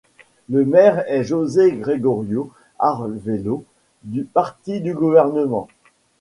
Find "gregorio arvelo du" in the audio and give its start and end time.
1.73-4.23